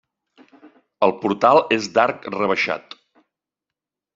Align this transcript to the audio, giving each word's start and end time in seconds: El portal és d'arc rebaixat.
El 1.09 1.13
portal 1.25 1.61
és 1.77 1.91
d'arc 1.99 2.25
rebaixat. 2.37 2.99